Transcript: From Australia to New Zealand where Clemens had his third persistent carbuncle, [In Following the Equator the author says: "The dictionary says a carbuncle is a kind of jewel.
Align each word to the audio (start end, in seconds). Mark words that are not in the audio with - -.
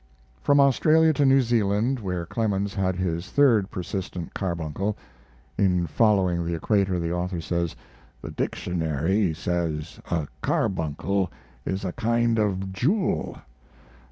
From 0.41 0.59
Australia 0.59 1.13
to 1.13 1.27
New 1.27 1.41
Zealand 1.43 1.99
where 1.99 2.25
Clemens 2.25 2.73
had 2.73 2.95
his 2.95 3.29
third 3.29 3.69
persistent 3.69 4.33
carbuncle, 4.33 4.97
[In 5.59 5.85
Following 5.85 6.43
the 6.43 6.55
Equator 6.55 6.99
the 6.99 7.13
author 7.13 7.39
says: 7.39 7.75
"The 8.19 8.31
dictionary 8.31 9.31
says 9.35 9.99
a 10.09 10.27
carbuncle 10.41 11.31
is 11.67 11.85
a 11.85 11.93
kind 11.93 12.39
of 12.39 12.73
jewel. 12.73 13.43